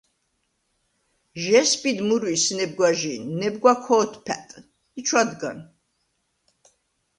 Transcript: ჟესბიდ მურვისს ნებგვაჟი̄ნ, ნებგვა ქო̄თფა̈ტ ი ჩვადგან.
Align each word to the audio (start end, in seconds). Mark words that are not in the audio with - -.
ჟესბიდ 1.45 1.99
მურვისს 2.07 2.49
ნებგვაჟი̄ნ, 2.57 3.21
ნებგვა 3.39 3.73
ქო̄თფა̈ტ 3.85 4.49
ი 4.99 5.01
ჩვადგან. 5.07 5.59